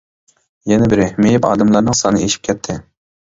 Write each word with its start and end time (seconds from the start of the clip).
يەنە 0.71 0.87
بىرى 0.93 1.05
مېيىپ 1.25 1.45
ئادەملەرنىڭ 1.51 1.99
سانى 2.01 2.25
ئېشىپ 2.29 2.47
كەتتى. 2.49 2.79